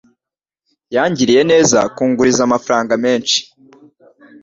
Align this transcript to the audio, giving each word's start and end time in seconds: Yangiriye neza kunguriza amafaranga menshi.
Yangiriye 0.95 1.41
neza 1.51 1.79
kunguriza 1.95 2.41
amafaranga 2.47 2.93
menshi. 3.03 3.39